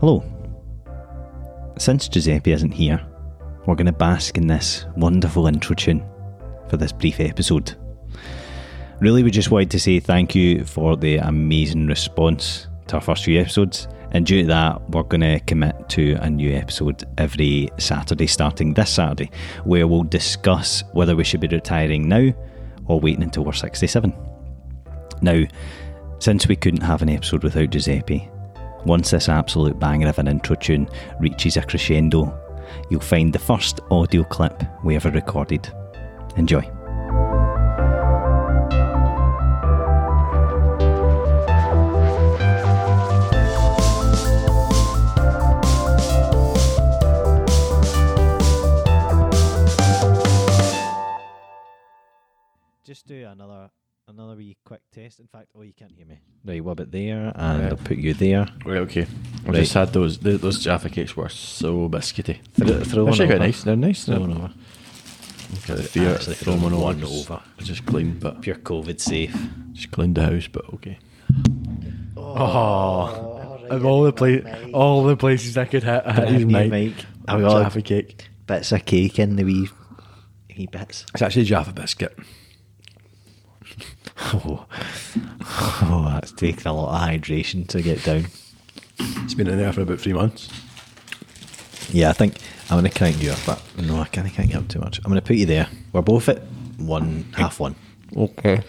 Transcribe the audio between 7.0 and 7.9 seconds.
episode.